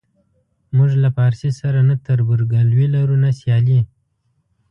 موږ 0.75 0.91
له 1.03 1.09
پارسي 1.17 1.51
سره 1.59 1.79
نه 1.89 1.95
تربورګلوي 2.05 2.87
لرو 2.95 3.15
نه 3.23 3.31
سیالي. 3.39 3.79